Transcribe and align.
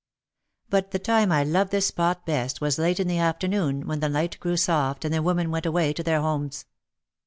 But 0.67 0.89
the 0.89 0.97
time 0.97 1.31
I 1.31 1.43
loved 1.43 1.69
this 1.69 1.85
spot 1.85 2.25
best 2.25 2.59
was 2.59 2.79
late 2.79 2.99
in 2.99 3.07
the 3.07 3.19
afternoon, 3.19 3.85
when 3.85 3.99
the 3.99 4.09
light 4.09 4.39
grew 4.39 4.57
soft 4.57 5.05
and 5.05 5.13
the 5.13 5.21
women 5.21 5.51
went 5.51 5.67
away 5.67 5.93
to 5.93 6.01
their 6.01 6.21
homes. 6.21 6.65